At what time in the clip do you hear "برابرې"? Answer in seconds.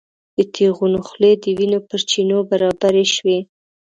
2.49-3.05